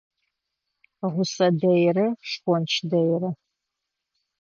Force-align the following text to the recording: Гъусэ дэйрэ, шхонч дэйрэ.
Гъусэ 1.13 1.47
дэйрэ, 1.59 2.07
шхонч 2.29 2.71
дэйрэ. 2.89 3.29